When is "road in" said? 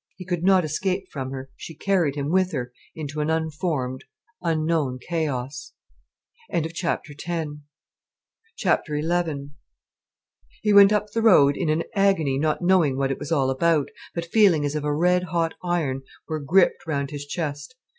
11.21-11.69